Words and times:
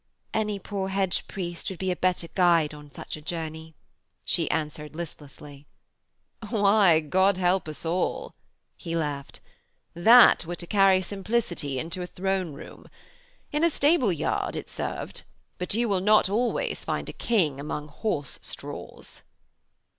'Any 0.33 0.57
poor 0.57 0.89
hedge 0.89 1.27
priest 1.27 1.69
would 1.69 1.77
be 1.77 1.91
a 1.91 1.95
better 1.95 2.27
guide 2.29 2.73
on 2.73 2.91
such 2.91 3.15
a 3.15 3.21
journey,' 3.21 3.75
she 4.25 4.49
answered 4.49 4.95
listlessly. 4.95 5.67
'Why, 6.49 7.01
God 7.01 7.37
help 7.37 7.67
us 7.67 7.85
all,' 7.85 8.33
he 8.75 8.95
laughed, 8.95 9.41
'that 9.93 10.43
were 10.47 10.55
to 10.55 10.65
carry 10.65 11.03
simplicity 11.03 11.77
into 11.77 12.01
a 12.01 12.07
throne 12.07 12.53
room. 12.53 12.87
In 13.51 13.63
a 13.63 13.69
stable 13.69 14.11
yard 14.11 14.55
it 14.55 14.71
served. 14.71 15.21
But 15.59 15.75
you 15.75 15.87
will 15.87 16.01
not 16.01 16.29
always 16.31 16.83
find 16.83 17.07
a 17.07 17.13
king 17.13 17.59
among 17.59 17.87
horse 17.89 18.39
straws.' 18.41 19.21